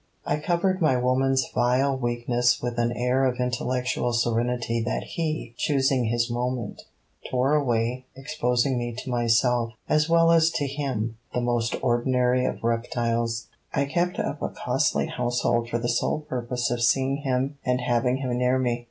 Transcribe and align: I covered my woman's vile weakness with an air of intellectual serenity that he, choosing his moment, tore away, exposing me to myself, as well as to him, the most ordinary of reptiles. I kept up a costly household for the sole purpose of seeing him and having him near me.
I 0.25 0.37
covered 0.39 0.81
my 0.81 0.97
woman's 0.97 1.47
vile 1.53 1.95
weakness 1.95 2.59
with 2.59 2.79
an 2.79 2.91
air 2.91 3.23
of 3.23 3.39
intellectual 3.39 4.13
serenity 4.13 4.81
that 4.81 5.03
he, 5.03 5.53
choosing 5.59 6.05
his 6.05 6.27
moment, 6.27 6.81
tore 7.29 7.53
away, 7.53 8.05
exposing 8.15 8.79
me 8.79 8.95
to 8.97 9.11
myself, 9.11 9.73
as 9.87 10.09
well 10.09 10.31
as 10.31 10.49
to 10.53 10.65
him, 10.65 11.17
the 11.35 11.41
most 11.41 11.75
ordinary 11.83 12.45
of 12.45 12.63
reptiles. 12.63 13.45
I 13.75 13.85
kept 13.85 14.17
up 14.17 14.41
a 14.41 14.49
costly 14.49 15.05
household 15.05 15.69
for 15.69 15.77
the 15.77 15.87
sole 15.87 16.21
purpose 16.21 16.71
of 16.71 16.81
seeing 16.81 17.17
him 17.17 17.59
and 17.63 17.79
having 17.81 18.17
him 18.17 18.35
near 18.39 18.57
me. 18.57 18.79